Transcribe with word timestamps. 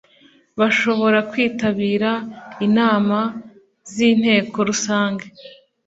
bashobora 0.59 1.19
kwitabira 1.31 2.11
inama 2.67 3.17
z 3.93 3.95
inteko 4.09 4.55
rusange 4.69 5.25